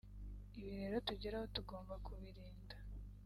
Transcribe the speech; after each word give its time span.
ibi 0.57 0.71
rero 0.81 0.97
tugeraho 1.07 1.45
tugomba 1.55 1.93
kubirinda 2.05 2.75